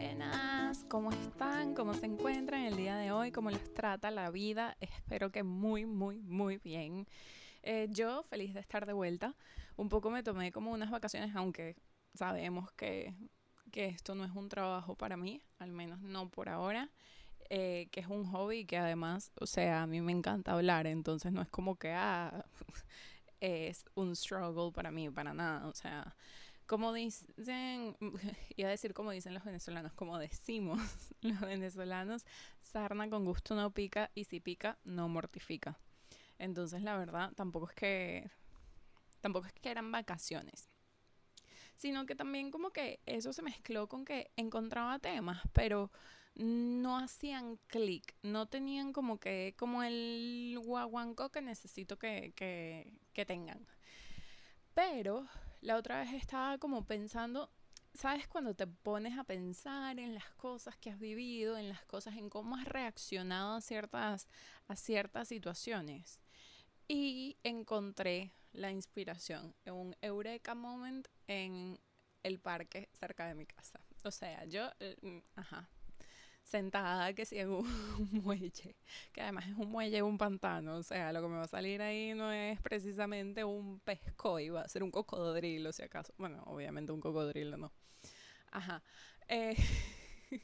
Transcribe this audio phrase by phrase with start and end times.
[0.00, 1.74] buenas, ¿cómo están?
[1.74, 3.32] ¿Cómo se encuentran el día de hoy?
[3.32, 4.76] ¿Cómo les trata la vida?
[4.80, 7.08] Espero que muy, muy, muy bien.
[7.64, 9.34] Eh, yo feliz de estar de vuelta.
[9.76, 11.74] Un poco me tomé como unas vacaciones, aunque
[12.14, 13.12] sabemos que,
[13.72, 16.90] que esto no es un trabajo para mí, al menos no por ahora.
[17.50, 21.32] Eh, que es un hobby que además, o sea, a mí me encanta hablar, entonces
[21.32, 22.44] no es como que ah,
[23.40, 26.14] es un struggle para mí, para nada, o sea,
[26.68, 27.96] como dicen,
[28.56, 30.78] iba a decir como dicen los venezolanos, como decimos
[31.22, 32.24] los venezolanos,
[32.60, 35.76] sarna con gusto no pica y si pica no mortifica.
[36.38, 38.30] Entonces la verdad tampoco es que
[39.20, 40.68] tampoco es que eran vacaciones
[41.78, 45.92] sino que también como que eso se mezcló con que encontraba temas, pero
[46.34, 53.24] no hacían clic, no tenían como que, como el guaguanco que necesito que, que, que
[53.24, 53.64] tengan.
[54.74, 55.28] Pero
[55.60, 57.50] la otra vez estaba como pensando,
[57.94, 58.28] ¿sabes?
[58.28, 62.30] Cuando te pones a pensar en las cosas que has vivido, en las cosas, en
[62.30, 64.28] cómo has reaccionado a ciertas,
[64.68, 66.20] a ciertas situaciones.
[66.86, 71.78] Y encontré la inspiración en un eureka moment en
[72.22, 73.80] el parque cerca de mi casa.
[74.04, 75.68] O sea, yo, eh, mm, ajá,
[76.48, 78.76] sentada que si en un muelle,
[79.12, 81.82] que además es un muelle, un pantano, o sea, lo que me va a salir
[81.82, 86.12] ahí no es precisamente un pesco, va a ser un cocodrilo si acaso.
[86.18, 87.72] Bueno, obviamente un cocodrilo no.
[88.50, 88.82] Ajá.
[89.28, 89.54] Eh,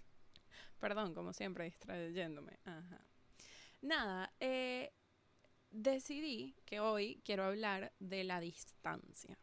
[0.79, 2.59] perdón, como siempre, distrayéndome.
[2.65, 3.01] Ajá.
[3.81, 4.93] Nada, eh,
[5.71, 9.39] decidí que hoy quiero hablar de la distancia.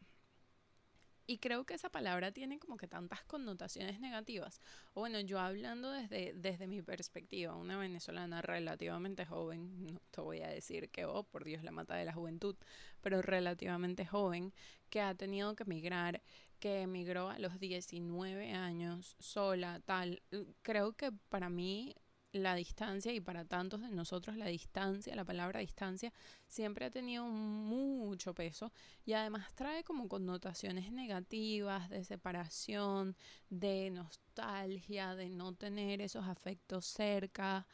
[1.26, 4.60] Y creo que esa palabra tiene como que tantas connotaciones negativas.
[4.94, 10.40] O bueno, yo hablando desde, desde mi perspectiva, una venezolana relativamente joven, no te voy
[10.40, 12.56] a decir que, oh, por Dios, la mata de la juventud,
[13.00, 14.52] pero relativamente joven,
[14.90, 16.22] que ha tenido que emigrar,
[16.58, 20.22] que emigró a los 19 años sola, tal.
[20.62, 21.94] Creo que para mí
[22.32, 26.12] la distancia y para tantos de nosotros la distancia, la palabra distancia,
[26.46, 28.72] siempre ha tenido mucho peso
[29.04, 33.16] y además trae como connotaciones negativas de separación,
[33.50, 37.66] de nostalgia, de no tener esos afectos cerca.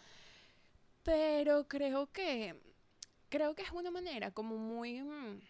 [1.05, 2.61] Pero creo que
[3.29, 5.41] creo que es una manera como muy mm,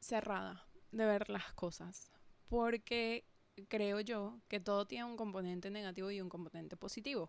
[0.00, 2.10] cerrada de ver las cosas,
[2.48, 3.24] porque
[3.68, 7.28] creo yo que todo tiene un componente negativo y un componente positivo.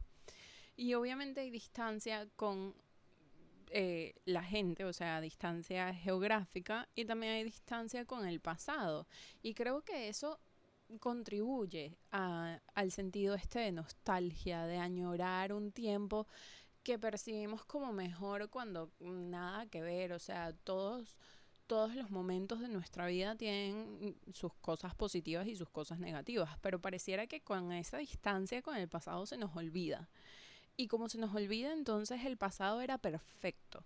[0.80, 2.74] Y obviamente hay distancia con
[3.72, 9.06] eh, la gente, o sea, distancia geográfica y también hay distancia con el pasado.
[9.42, 10.40] Y creo que eso
[11.02, 16.28] contribuye al sentido este de nostalgia, de añorar un tiempo
[16.82, 21.20] que percibimos como mejor cuando nada que ver, o sea, todos
[21.68, 26.80] todos los momentos de nuestra vida tienen sus cosas positivas y sus cosas negativas, pero
[26.80, 30.10] pareciera que con esa distancia con el pasado se nos olvida.
[30.80, 33.84] Y como se nos olvida, entonces el pasado era perfecto.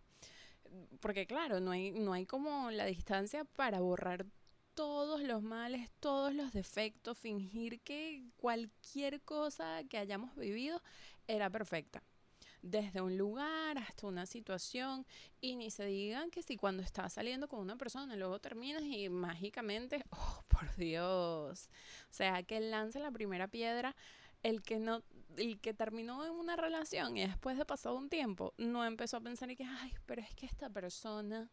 [0.99, 4.27] Porque claro, no hay, no hay como la distancia para borrar
[4.75, 10.83] todos los males, todos los defectos, fingir que cualquier cosa que hayamos vivido
[11.25, 12.03] era perfecta
[12.61, 15.05] desde un lugar hasta una situación
[15.41, 19.09] y ni se digan que si cuando estás saliendo con una persona luego terminas y
[19.09, 21.69] mágicamente, oh por Dios,
[22.09, 23.95] o sea, que lance la primera piedra
[24.43, 25.01] el que no
[25.38, 29.21] el que terminó en una relación y después de pasado un tiempo no empezó a
[29.21, 31.49] pensar y que ay, pero es que esta persona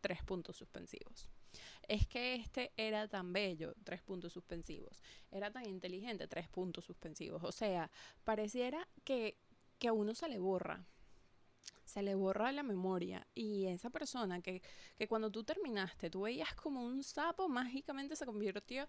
[0.00, 1.28] tres puntos suspensivos.
[1.88, 5.02] Es que este era tan bello, tres puntos suspensivos.
[5.30, 7.42] Era tan inteligente, tres puntos suspensivos.
[7.42, 7.90] O sea,
[8.24, 9.36] pareciera que
[9.80, 10.84] que a uno se le borra.
[11.84, 13.26] Se le borra la memoria.
[13.34, 14.62] Y esa persona que,
[14.96, 18.88] que cuando tú terminaste, tú veías como un sapo, mágicamente se convirtió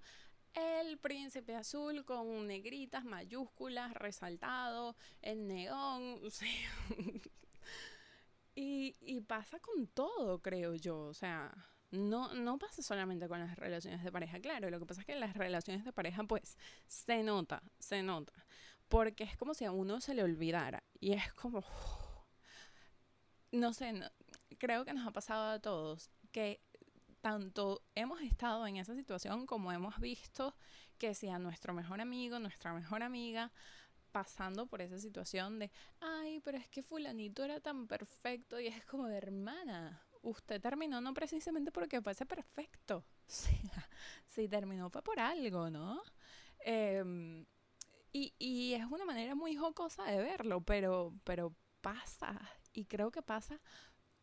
[0.53, 6.19] el príncipe azul con negritas mayúsculas, resaltado, en neón.
[8.55, 11.05] y, pasa con todo, creo yo.
[11.05, 11.53] O sea,
[11.91, 15.13] no, no pasa solamente con las relaciones de pareja, claro, lo que pasa es que
[15.13, 16.57] en las relaciones de pareja pues
[16.87, 18.33] se nota, se nota,
[18.87, 21.63] porque es como si a uno se le olvidara y es como,
[23.51, 23.93] no sé,
[24.57, 26.61] creo que nos ha pasado a todos que
[27.21, 30.55] tanto hemos estado en esa situación como hemos visto
[30.97, 33.51] que sea nuestro mejor amigo, nuestra mejor amiga,
[34.11, 38.83] pasando por esa situación de, ay, pero es que fulanito era tan perfecto y es
[38.85, 43.05] como de hermana, usted terminó no precisamente porque fuese perfecto.
[44.27, 46.01] si terminó fue por algo, ¿no?
[46.59, 47.45] Em,
[48.11, 52.39] y, y, es una manera muy jocosa de verlo, pero, pero pasa.
[52.73, 53.59] Y creo que pasa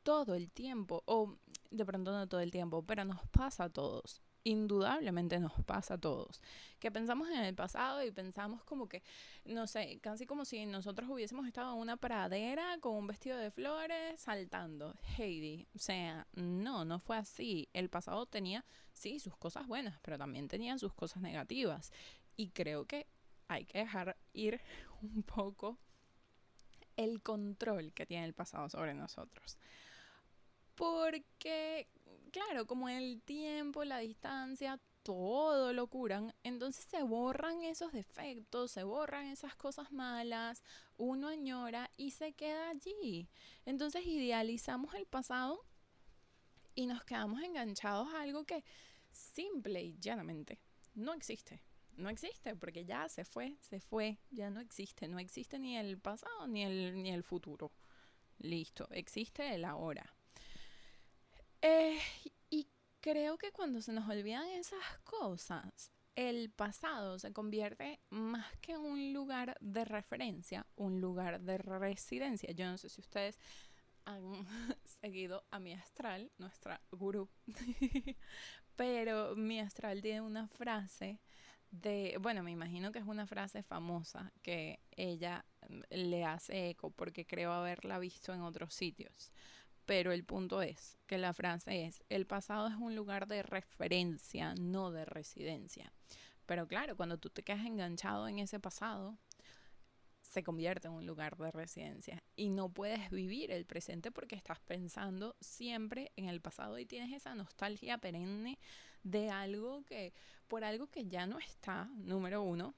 [0.09, 1.03] todo el tiempo.
[1.05, 1.37] O
[1.71, 4.23] de pronto no todo el tiempo, pero nos pasa a todos.
[4.43, 6.41] indudablemente nos pasa a todos.
[6.79, 9.03] Que pensamos en el pasado y pensamos como que,
[9.45, 13.51] no sé, casi como si nosotros hubiésemos estado en una pradera con un vestido de
[13.51, 14.95] flores saltando.
[15.19, 17.69] Heidi, o sea, no, no fue así.
[17.75, 18.65] El pasado tenía,
[18.95, 21.93] sí, sus cosas buenas, pero también tenía sus cosas negativas.
[22.35, 23.07] Y creo que
[23.49, 24.59] hay que dejar ir
[25.03, 25.79] un poco
[26.97, 29.59] el control que tiene el pasado sobre nosotros.
[30.79, 31.89] Porque
[32.31, 38.85] claro, como el tiempo, la distancia, todo lo curan, entonces se borran esos defectos, se
[38.85, 40.63] borran esas cosas malas,
[40.97, 43.29] uno añora y se queda allí.
[43.65, 45.65] Entonces idealizamos el pasado
[46.75, 48.63] y nos quedamos enganchados a algo que
[49.11, 50.61] simple y llanamente
[50.95, 51.63] no existe.
[51.97, 55.09] No existe porque ya se fue, se fue, ya no existe.
[55.09, 57.73] No existe ni el pasado ni el, ni el futuro.
[58.39, 60.15] Listo, existe el ahora.
[61.63, 61.99] Eh,
[62.51, 62.69] y
[63.01, 68.81] creo que cuando se nos olvidan esas cosas, el pasado se convierte más que en
[68.81, 72.51] un lugar de referencia, un lugar de residencia.
[72.53, 73.39] Yo no sé si ustedes
[74.05, 74.23] han
[75.01, 77.29] seguido a mi astral, nuestra gurú,
[78.77, 81.21] pero mi astral tiene una frase
[81.71, 86.91] de, bueno, me imagino que es una frase famosa que ella mm, le hace eco
[86.91, 89.31] porque creo haberla visto en otros sitios.
[89.89, 94.55] Pero el punto es que la frase es, el pasado es un lugar de referencia,
[94.55, 95.95] no de residencia.
[96.45, 99.17] Pero claro, cuando tú te quedas enganchado en ese pasado,
[100.21, 104.61] se convierte en un lugar de residencia y no puedes vivir el presente porque estás
[104.61, 108.59] pensando siempre en el pasado y tienes esa nostalgia perenne
[109.05, 110.13] de algo que,
[110.49, 112.75] por algo que ya no está, número uno,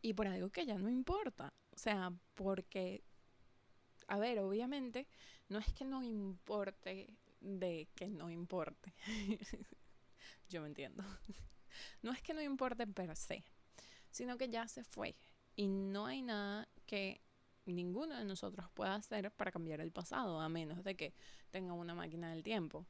[0.00, 1.52] y por algo que ya no importa.
[1.70, 3.04] O sea, porque,
[4.08, 5.06] a ver, obviamente
[5.48, 8.92] no es que no importe de que no importe.
[10.48, 11.04] Yo me entiendo.
[12.02, 13.44] No es que no importe per se,
[14.10, 15.14] sino que ya se fue
[15.54, 17.20] y no hay nada que
[17.66, 21.14] ninguno de nosotros pueda hacer para cambiar el pasado, a menos de que
[21.50, 22.86] tenga una máquina del tiempo,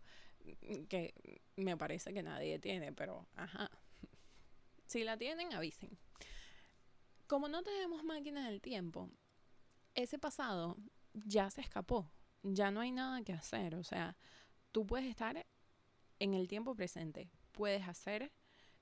[0.88, 3.70] que me parece que nadie tiene, pero ajá.
[4.86, 5.98] Si la tienen, avisen.
[7.26, 9.10] Como no tenemos máquina del tiempo,
[9.94, 10.78] ese pasado
[11.24, 12.10] ya se escapó
[12.42, 13.74] ya no hay nada que hacer.
[13.74, 14.16] O sea,
[14.72, 15.46] tú puedes estar
[16.18, 18.32] en el tiempo presente, puedes hacer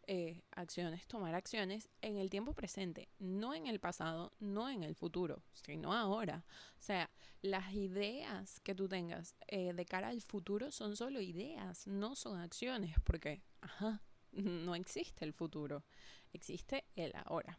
[0.09, 4.95] eh, acciones, tomar acciones en el tiempo presente, no en el pasado, no en el
[4.95, 6.45] futuro, sino ahora.
[6.79, 7.11] O sea,
[7.43, 12.39] las ideas que tú tengas eh, de cara al futuro son solo ideas, no son
[12.39, 14.03] acciones, porque, ajá,
[14.33, 15.85] no existe el futuro,
[16.33, 17.59] existe el ahora.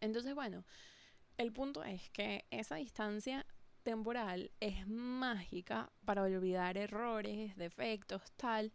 [0.00, 0.64] Entonces, bueno,
[1.38, 3.46] el punto es que esa distancia
[3.82, 8.72] temporal es mágica para olvidar errores, defectos, tal.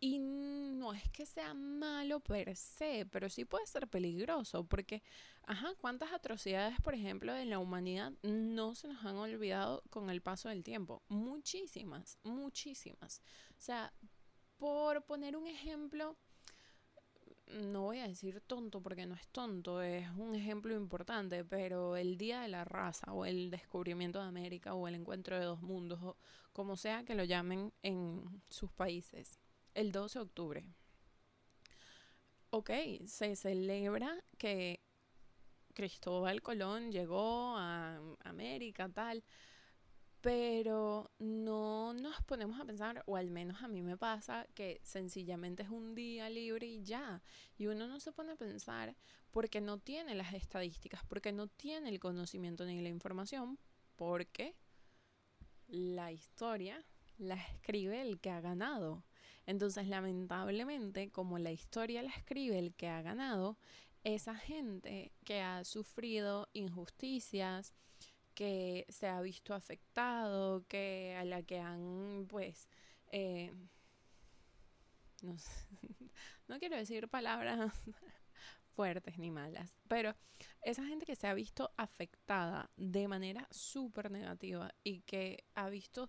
[0.00, 5.02] Y no es que sea malo per se, pero sí puede ser peligroso, porque,
[5.42, 10.22] ajá, ¿cuántas atrocidades, por ejemplo, de la humanidad no se nos han olvidado con el
[10.22, 11.02] paso del tiempo?
[11.08, 13.20] Muchísimas, muchísimas.
[13.50, 13.92] O sea,
[14.56, 16.16] por poner un ejemplo,
[17.50, 22.18] no voy a decir tonto porque no es tonto, es un ejemplo importante, pero el
[22.18, 26.00] Día de la Raza o el descubrimiento de América o el encuentro de dos mundos
[26.02, 26.16] o
[26.52, 29.38] como sea que lo llamen en sus países,
[29.74, 30.64] el 12 de octubre.
[32.50, 32.70] Ok,
[33.06, 34.80] se celebra que
[35.74, 39.22] Cristóbal Colón llegó a América, tal,
[40.20, 45.62] pero no nos ponemos a pensar, o al menos a mí me pasa, que sencillamente
[45.62, 47.22] es un día libre y ya.
[47.56, 48.96] Y uno no se pone a pensar
[49.30, 53.58] porque no tiene las estadísticas, porque no tiene el conocimiento ni la información,
[53.96, 54.56] porque
[55.68, 56.84] la historia
[57.18, 59.04] la escribe el que ha ganado.
[59.46, 63.56] Entonces, lamentablemente, como la historia la escribe el que ha ganado,
[64.04, 67.72] esa gente que ha sufrido injusticias,
[68.38, 72.68] que se ha visto afectado, que a la que han, pues,
[73.10, 73.52] eh,
[75.22, 75.34] no,
[76.46, 77.72] no quiero decir palabras
[78.76, 80.14] fuertes ni malas, pero
[80.62, 86.08] esa gente que se ha visto afectada de manera súper negativa y que ha visto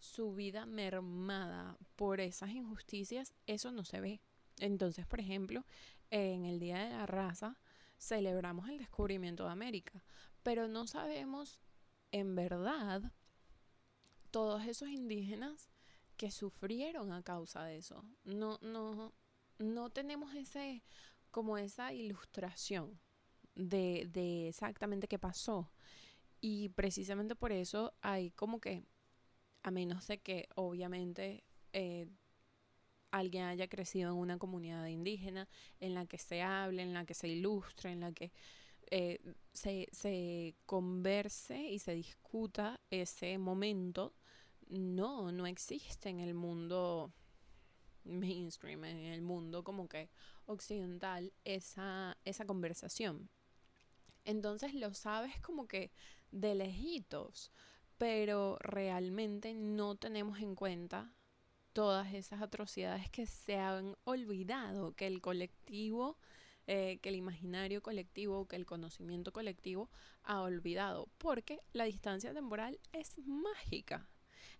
[0.00, 4.20] su vida mermada por esas injusticias, eso no se ve.
[4.58, 5.64] Entonces, por ejemplo,
[6.10, 7.56] en el Día de la Raza
[8.00, 10.02] celebramos el descubrimiento de América,
[10.42, 11.62] pero no sabemos
[12.12, 13.12] en verdad
[14.30, 15.70] todos esos indígenas
[16.16, 18.04] que sufrieron a causa de eso.
[18.24, 19.14] No, no,
[19.58, 20.82] no tenemos ese,
[21.30, 23.00] como esa ilustración
[23.54, 25.70] de, de exactamente qué pasó.
[26.40, 28.84] Y precisamente por eso hay como que,
[29.62, 32.06] a menos de que obviamente eh,
[33.10, 35.48] alguien haya crecido en una comunidad indígena,
[35.80, 38.32] en la que se hable, en la que se ilustre, en la que
[38.90, 39.20] eh,
[39.52, 44.14] se, se converse y se discuta ese momento,
[44.68, 47.12] no, no existe en el mundo
[48.04, 50.10] mainstream, en el mundo como que
[50.46, 53.28] occidental, esa, esa conversación.
[54.24, 55.90] Entonces lo sabes como que
[56.30, 57.50] de lejitos,
[57.96, 61.14] pero realmente no tenemos en cuenta
[61.72, 66.18] todas esas atrocidades que se han olvidado, que el colectivo,
[66.70, 69.88] eh, que el imaginario colectivo, que el conocimiento colectivo
[70.22, 74.06] ha olvidado, porque la distancia temporal es mágica.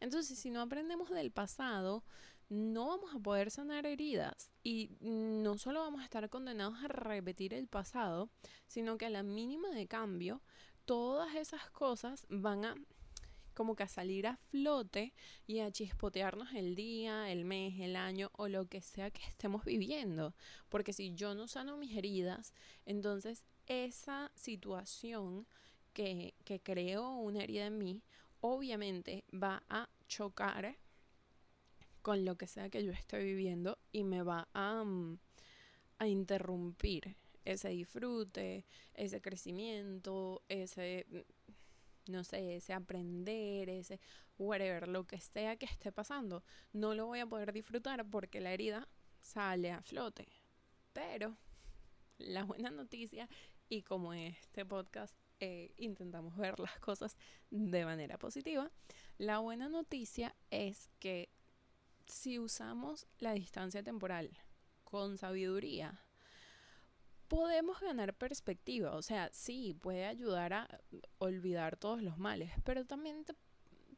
[0.00, 2.04] Entonces, si no aprendemos del pasado,
[2.48, 7.52] no vamos a poder sanar heridas y no solo vamos a estar condenados a repetir
[7.52, 8.30] el pasado,
[8.66, 10.40] sino que a la mínima de cambio,
[10.86, 12.74] todas esas cosas van a
[13.58, 15.12] como que a salir a flote
[15.44, 19.64] y a chispotearnos el día, el mes, el año o lo que sea que estemos
[19.64, 20.32] viviendo.
[20.68, 22.54] Porque si yo no sano mis heridas,
[22.86, 25.48] entonces esa situación
[25.92, 28.04] que, que creó una herida en mí,
[28.40, 30.78] obviamente va a chocar
[32.00, 35.18] con lo que sea que yo esté viviendo y me va a, mm,
[35.98, 41.06] a interrumpir ese disfrute, ese crecimiento, ese
[42.08, 44.00] no sé, ese aprender, ese
[44.38, 48.52] whatever, lo que sea que esté pasando, no lo voy a poder disfrutar porque la
[48.52, 48.88] herida
[49.20, 50.26] sale a flote.
[50.92, 51.36] Pero
[52.18, 53.28] la buena noticia,
[53.68, 57.16] y como en este podcast eh, intentamos ver las cosas
[57.50, 58.70] de manera positiva,
[59.18, 61.30] la buena noticia es que
[62.06, 64.30] si usamos la distancia temporal
[64.84, 66.00] con sabiduría,
[67.28, 68.94] podemos ganar perspectiva.
[68.96, 70.80] O sea, sí, puede ayudar a
[71.18, 73.34] olvidar todos los males, pero también te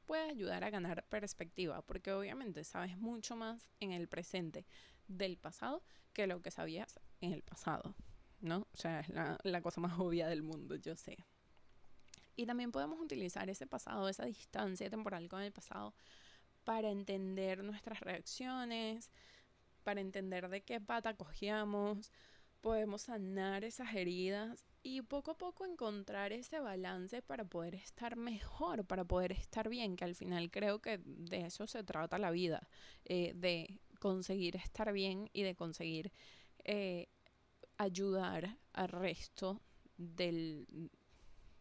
[0.05, 4.67] puede ayudar a ganar perspectiva, porque obviamente sabes mucho más en el presente
[5.07, 7.95] del pasado que lo que sabías en el pasado,
[8.41, 8.67] ¿no?
[8.73, 11.25] O sea, es la, cosa más obvia del mundo, yo sé.
[12.35, 15.95] Y también podemos utilizar ese pasado, esa distancia temporal con el pasado,
[16.65, 19.13] para entender nuestras reacciones,
[19.85, 22.11] para entender de qué pata cogíamos,
[22.61, 28.85] podemos sanar esas heridas y poco a poco encontrar ese balance para poder estar mejor,
[28.85, 32.69] para poder estar bien, que al final creo que de eso se trata la vida,
[33.05, 36.13] eh, de conseguir estar bien y de conseguir
[36.65, 37.09] eh,
[37.77, 39.61] ayudar al resto
[39.97, 40.91] del,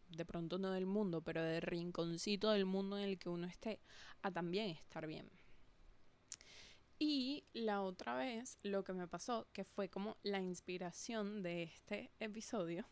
[0.08, 3.80] de pronto no del mundo, pero del rinconcito del mundo en el que uno esté,
[4.22, 5.30] a también estar bien.
[7.02, 12.12] Y la otra vez lo que me pasó, que fue como la inspiración de este
[12.20, 12.86] episodio,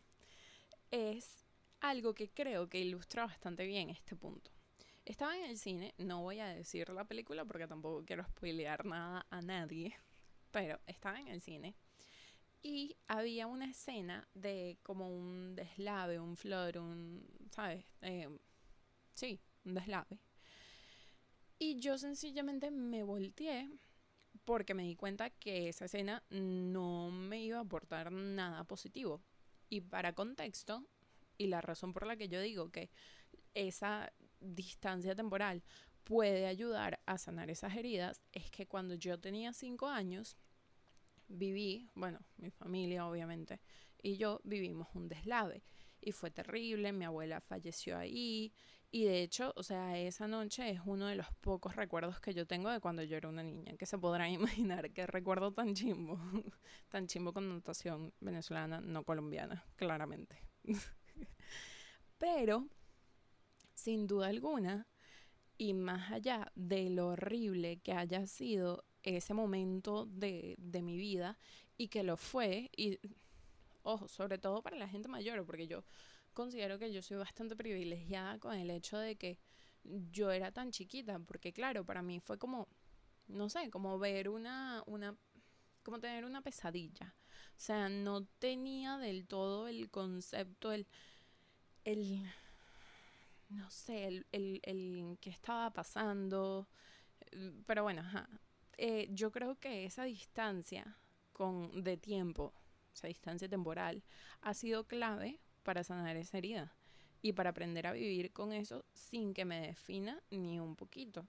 [0.89, 1.45] es
[1.79, 4.49] algo que creo que ilustra bastante bien este punto.
[5.05, 9.27] Estaba en el cine, no voy a decir la película porque tampoco quiero spoilear nada
[9.29, 9.95] a nadie,
[10.51, 11.75] pero estaba en el cine
[12.63, 17.85] y había una escena de como un deslave, un flor, un, ¿sabes?
[18.01, 18.27] Eh,
[19.13, 20.19] sí, un deslave.
[21.59, 23.69] Y yo sencillamente me volteé
[24.45, 29.21] porque me di cuenta que esa escena no me iba a aportar nada positivo.
[29.69, 30.85] Y para contexto,
[31.37, 32.89] y la razón por la que yo digo que
[33.53, 35.63] esa distancia temporal
[36.03, 40.37] puede ayudar a sanar esas heridas, es que cuando yo tenía cinco años,
[41.27, 43.61] viví, bueno, mi familia obviamente,
[44.01, 45.63] y yo vivimos un deslave.
[46.01, 48.53] Y fue terrible, mi abuela falleció ahí,
[48.91, 52.47] y de hecho, o sea, esa noche es uno de los pocos recuerdos que yo
[52.47, 56.19] tengo de cuando yo era una niña, que se podrán imaginar que recuerdo tan chimbo,
[56.89, 60.43] tan chimbo con notación venezolana, no colombiana, claramente.
[62.17, 62.67] Pero,
[63.75, 64.87] sin duda alguna,
[65.57, 71.37] y más allá de lo horrible que haya sido ese momento de, de mi vida,
[71.77, 72.99] y que lo fue, y
[73.83, 75.83] ojo, sobre todo para la gente mayor, porque yo
[76.39, 79.37] considero que yo soy bastante privilegiada con el hecho de que
[79.83, 82.69] yo era tan chiquita, porque claro, para mí fue como,
[83.27, 85.17] no sé, como ver una, una,
[85.83, 87.13] como tener una pesadilla.
[87.57, 90.87] O sea, no tenía del todo el concepto, el,
[91.83, 92.23] el,
[93.49, 96.69] no sé, el, el, el que estaba pasando.
[97.65, 98.29] Pero bueno, ajá.
[98.77, 100.97] Eh, yo creo que esa distancia
[101.33, 102.53] con, de tiempo,
[102.93, 104.05] esa distancia temporal,
[104.39, 106.73] ha sido clave para sanar esa herida
[107.21, 111.27] y para aprender a vivir con eso sin que me defina ni un poquito.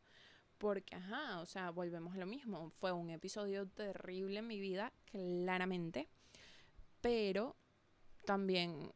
[0.57, 2.71] Porque, ajá, o sea, volvemos a lo mismo.
[2.71, 6.09] Fue un episodio terrible en mi vida, claramente.
[7.03, 7.55] Pero
[8.25, 8.91] también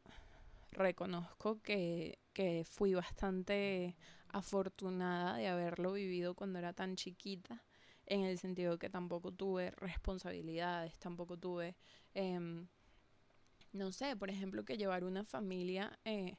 [0.73, 3.97] reconozco que, que fui bastante
[4.29, 7.63] afortunada de haberlo vivido cuando era tan chiquita
[8.07, 11.77] en el sentido que tampoco tuve responsabilidades, tampoco tuve,
[12.15, 12.67] em,
[13.75, 16.37] no sé, por ejemplo, que llevar una familia eh,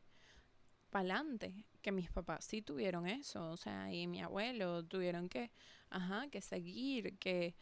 [0.89, 5.51] pa'lante, que mis papás sí tuvieron eso, o sea, y mi abuelo tuvieron que,
[5.89, 7.55] ajá, que seguir, que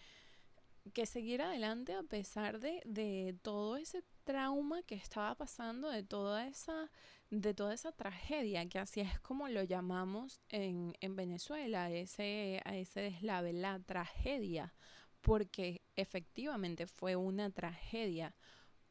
[0.92, 6.48] que seguir adelante a pesar de, de, todo ese trauma que estaba pasando, de toda
[6.48, 6.92] esa,
[7.30, 12.76] de toda esa tragedia, que así es como lo llamamos en, en Venezuela, ese, a
[12.76, 14.74] ese deslave, la tragedia,
[15.22, 18.36] porque efectivamente fue una tragedia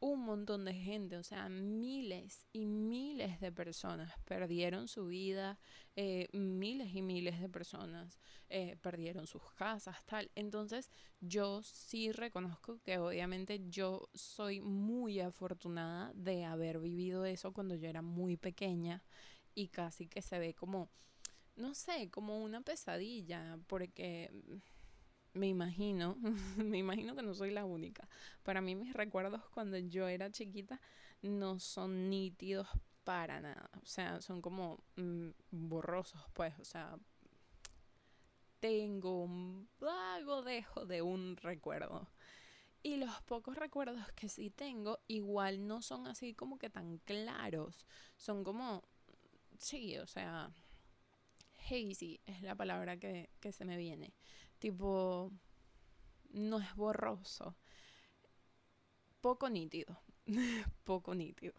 [0.02, 5.60] un montón de gente, o sea, miles y miles de personas perdieron su vida,
[5.94, 8.18] eh, miles y miles de personas
[8.48, 10.28] eh, perdieron sus casas, tal.
[10.34, 10.90] Entonces,
[11.20, 17.88] yo sí reconozco que obviamente yo soy muy afortunada de haber vivido eso cuando yo
[17.88, 19.04] era muy pequeña
[19.54, 20.90] y casi que se ve como,
[21.54, 24.32] no sé, como una pesadilla, porque
[25.34, 26.16] me imagino,
[26.56, 28.08] me imagino que no soy la única.
[28.42, 30.80] Para mí mis recuerdos cuando yo era chiquita
[31.22, 32.68] no son nítidos
[33.04, 33.70] para nada.
[33.82, 36.58] O sea, son como mm, borrosos, pues.
[36.58, 36.98] O sea,
[38.60, 42.08] tengo un vago dejo de un recuerdo.
[42.82, 47.86] Y los pocos recuerdos que sí tengo, igual no son así como que tan claros.
[48.16, 48.82] Son como,
[49.58, 50.50] sí, o sea,
[51.64, 54.14] hazy es la palabra que, que se me viene
[54.62, 55.32] tipo,
[56.30, 57.56] no es borroso,
[59.20, 60.00] poco nítido,
[60.84, 61.54] poco nítido.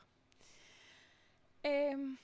[1.64, 2.18] Em,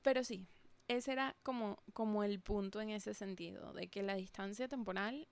[0.00, 0.48] pero sí,
[0.88, 5.28] ese era como, como el punto en ese sentido, de que la distancia temporal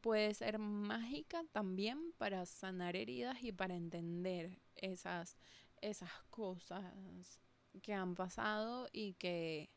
[0.00, 5.36] puede ser mágica también para sanar heridas y para entender esas,
[5.82, 6.82] esas cosas
[7.82, 9.68] que han pasado y que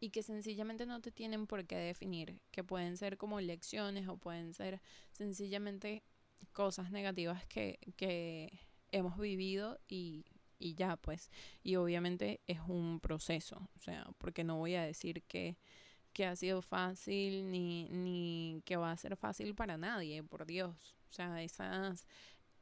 [0.00, 4.16] y que sencillamente no te tienen por qué definir, que pueden ser como lecciones o
[4.16, 4.80] pueden ser
[5.12, 6.02] sencillamente
[6.52, 10.24] cosas negativas que, que hemos vivido y,
[10.58, 11.30] y ya pues.
[11.62, 15.58] Y obviamente es un proceso o sea porque no voy a decir que,
[16.14, 20.96] que ha sido fácil ni, ni que va a ser fácil para nadie por Dios.
[21.10, 22.06] O sea esas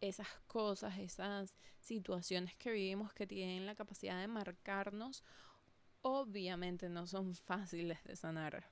[0.01, 5.25] esas cosas esas situaciones que vivimos que tienen la capacidad de marcarnos
[6.03, 8.65] obviamente no son fáciles de sanar.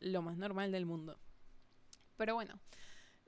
[0.00, 1.18] Lo más normal del mundo.
[2.16, 2.60] Pero bueno,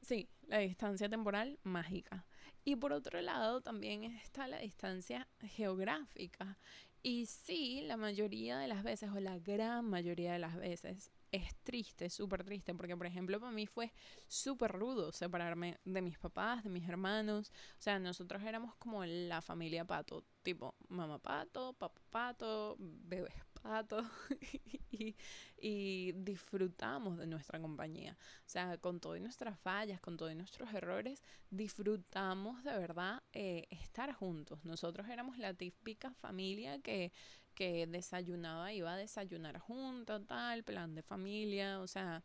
[0.03, 2.27] sí, la distancia temporal mágica.
[2.65, 6.59] Y por otro lado también está la distancia geográfica.
[7.03, 11.55] Y sí, la mayoría de las veces, o la gran mayoría de las veces, es
[11.63, 13.93] triste, súper triste, porque por ejemplo para mí fue
[14.27, 19.41] súper rudo separarme de mis papás, de mis hermanos, o sea, nosotros éramos como la
[19.43, 23.99] familia pato, tipo mamá pato, papá pato, bebés pato,
[25.59, 31.21] y, disfrutamos de nuestra compañía, o sea, con todas nuestras fallas, con todos nuestros errores,
[31.51, 37.13] disfrutamos de verdad eh, estar juntos, nosotros éramos la típica familia que
[37.57, 42.23] que desayunaba, iba a desayunar juntos, tal, plan de familia, o sea,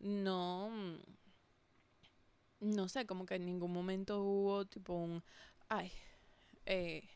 [0.00, 0.72] no,
[2.60, 5.22] no sé, como que en ningún momento hubo tipo un,
[5.68, 5.92] ay,
[6.66, 7.08] eh,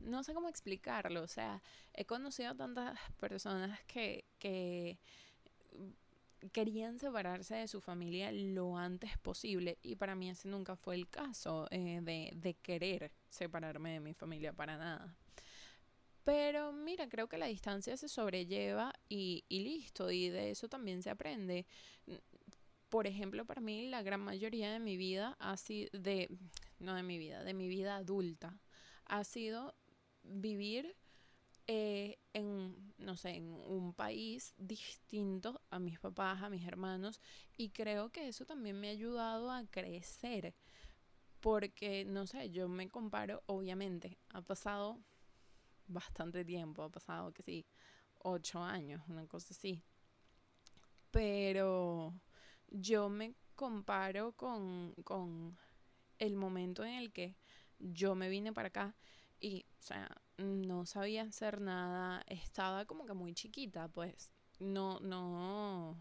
[0.00, 1.62] no sé cómo explicarlo, o sea,
[1.94, 4.98] he conocido tantas personas que, que
[6.52, 11.08] querían separarse de su familia lo antes posible y para mí ese nunca fue el
[11.08, 15.16] caso eh, de, de querer separarme de mi familia para nada.
[16.24, 21.02] Pero mira, creo que la distancia se sobrelleva y, y listo, y de eso también
[21.02, 21.66] se aprende.
[22.88, 26.28] Por ejemplo, para mí la gran mayoría de mi vida ha sido, de,
[26.78, 28.60] no de mi vida, de mi vida adulta,
[29.06, 29.74] ha sido
[30.22, 30.96] vivir
[31.66, 37.20] eh, en, no sé, en un país distinto a mis papás, a mis hermanos,
[37.56, 40.54] y creo que eso también me ha ayudado a crecer,
[41.40, 44.98] porque, no sé, yo me comparo, obviamente, ha pasado
[45.86, 47.66] bastante tiempo, ha pasado que sí,
[48.18, 49.82] ocho años, una cosa así.
[51.10, 52.14] Pero
[52.68, 55.56] yo me comparo con, con
[56.18, 57.36] el momento en el que
[57.78, 58.96] yo me vine para acá
[59.40, 65.96] y, o sea, no sabía hacer nada, estaba como que muy chiquita, pues, no, no,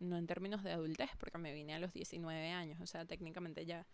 [0.00, 3.66] no en términos de adultez, porque me vine a los 19 años, o sea, técnicamente
[3.66, 3.86] ya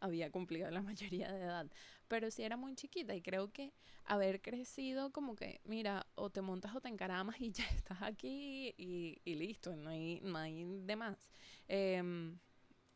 [0.00, 1.66] había cumplido la mayoría de edad,
[2.08, 3.72] pero sí era muy chiquita y creo que
[4.04, 8.74] haber crecido como que, mira, o te montas o te encaramas y ya estás aquí
[8.78, 11.30] y, y listo, no hay, no hay de más.
[11.68, 12.38] Em,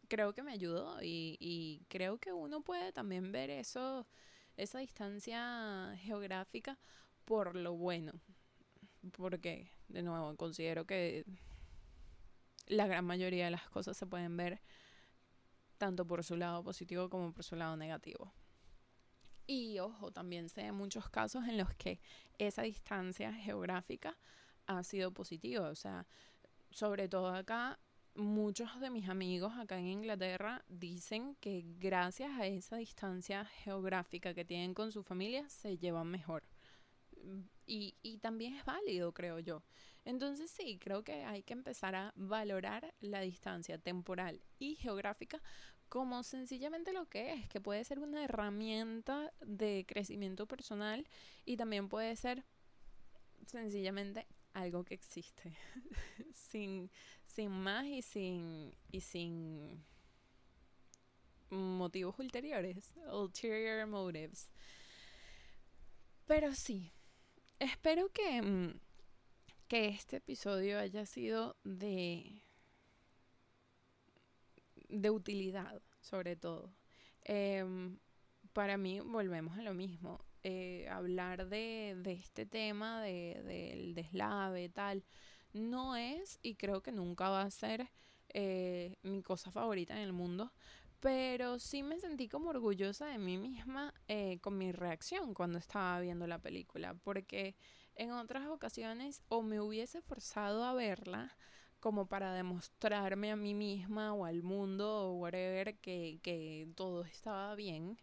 [0.08, 4.06] creo que me ayudó y, y creo que uno puede también ver eso,
[4.57, 6.79] esa distancia geográfica
[7.25, 8.12] por lo bueno,
[9.12, 11.25] porque de nuevo considero que
[12.67, 14.61] la gran mayoría de las cosas se pueden ver
[15.79, 18.33] tanto por su lado positivo como por su lado negativo.
[19.47, 22.01] Y ojo, también sé muchos casos en los que
[22.38, 24.17] esa distancia geográfica
[24.67, 25.69] ha sido positiva.
[25.69, 26.07] O sea,
[26.71, 27.79] sobre todo acá,
[28.14, 34.44] muchos de mis amigos acá en Inglaterra dicen que gracias a esa distancia geográfica que
[34.44, 36.42] tienen con su familia se llevan mejor.
[37.66, 39.62] Y, y también es válido, creo yo.
[40.05, 45.40] Entonces sí, creo que hay que empezar a valorar la distancia temporal y geográfica
[45.88, 51.07] como sencillamente lo que es, que puede ser una herramienta de crecimiento personal
[51.44, 52.44] y también puede ser
[53.46, 55.57] sencillamente algo que existe,
[56.35, 56.91] sin,
[57.27, 59.85] sin más y sin, y sin
[61.51, 64.49] motivos ulteriores, ulterior motives.
[66.27, 66.93] Pero sí,
[67.59, 68.81] espero que, mm,
[69.69, 72.43] que este episodio haya sido de,
[74.88, 76.73] de utilidad, sobre todo.
[77.25, 77.99] Em,
[78.53, 80.25] para mí, volvemos a lo mismo.
[80.44, 85.05] Eh, hablar de, de, este tema de, del deslave, tal,
[85.52, 87.88] no es y creo que nunca va a ser
[88.31, 90.52] eh, mi cosa favorita en el mundo,
[91.00, 96.00] pero sí me sentí como orgullosa de mí misma eh, con mi reacción cuando estaba
[96.00, 97.55] viendo la película, porque
[97.94, 101.37] en otras ocasiones o me hubiese forzado a verla
[101.78, 107.55] como para demostrarme a mí misma o al mundo o whatever que, que todo estaba
[107.55, 107.98] bien,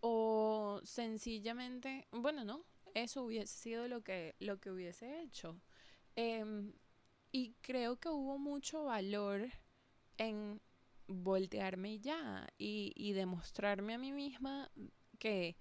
[0.00, 5.60] o sencillamente, bueno, no, eso hubiese sido lo que, lo que hubiese hecho.
[6.16, 6.72] Em,
[7.32, 9.48] y creo que hubo mucho valor
[10.18, 10.60] en
[11.06, 14.70] voltearme ya y, y demostrarme a mí misma
[15.18, 15.56] que,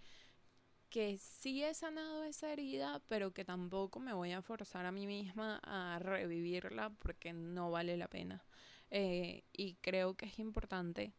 [0.89, 5.05] que sí he sanado esa herida, pero que tampoco me voy a forzar a mí
[5.07, 8.43] misma a revivirla porque no vale la pena.
[8.91, 11.13] Eh, y creo que es importante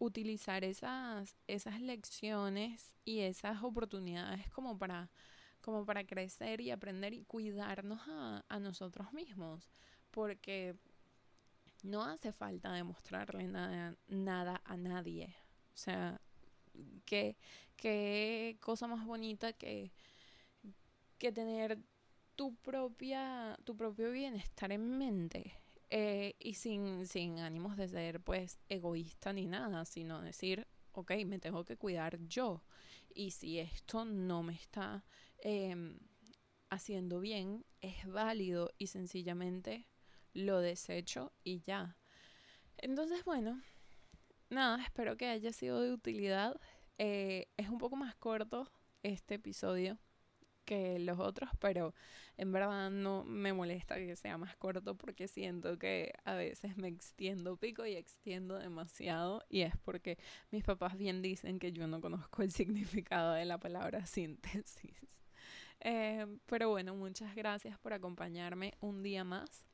[0.00, 5.10] utilizar esas, esas lecciones y esas oportunidades como para,
[5.60, 9.70] como para crecer y aprender y cuidarnos a, a nosotros mismos.
[10.10, 10.74] Porque
[11.82, 15.36] no hace falta demostrarle nada, nada a nadie.
[15.74, 16.20] O sea,
[17.04, 17.36] qué,
[17.76, 19.92] qué cosa más bonita que,
[21.18, 21.78] que tener
[22.36, 25.60] tu propia, tu propio bienestar en mente.
[25.92, 31.40] Eh, y sin, sin ánimos de ser pues egoísta ni nada, sino decir, ok, me
[31.40, 32.62] tengo que cuidar yo.
[33.12, 35.04] Y si esto no me está
[35.38, 35.98] em,
[36.70, 39.88] haciendo bien, es válido y sencillamente
[40.32, 41.96] lo desecho y ya.
[42.76, 43.60] Entonces, bueno,
[44.48, 46.60] nada, espero que haya sido de utilidad.
[46.98, 48.70] Eh, es un poco más corto
[49.02, 49.98] este episodio
[50.64, 51.94] que los otros, pero
[52.36, 56.88] en verdad no me molesta que sea más corto porque siento que a veces me
[56.88, 60.18] extiendo pico y extiendo demasiado y es porque
[60.50, 65.20] mis papás bien dicen que yo no conozco el significado de la palabra síntesis.
[65.80, 69.64] Eh, pero bueno, muchas gracias por acompañarme un día más.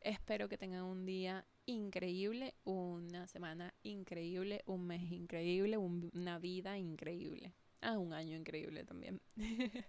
[0.00, 7.54] Espero que tengan un día increíble, una semana increíble, un mes increíble, una vida increíble.
[7.80, 9.20] Ah, un año increíble también.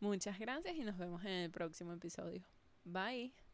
[0.00, 2.42] Muchas gracias y nos vemos en el próximo episodio.
[2.84, 3.47] Bye.